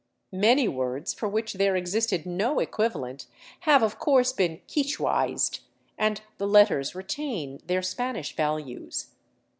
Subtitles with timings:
[0.33, 3.27] Many words for which there existed no equivalent
[3.69, 5.59] have, of course, been" quichuaized,"
[5.95, 9.11] and the letters retain their Spanish values.